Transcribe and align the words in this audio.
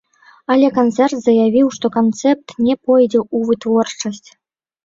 Але 0.53 0.69
канцэрн 0.77 1.19
заявіў, 1.27 1.69
што 1.77 1.91
канцэпт 1.97 2.57
не 2.69 2.75
пойдзе 2.89 3.19
ў 3.35 3.51
вытворчасць. 3.51 4.29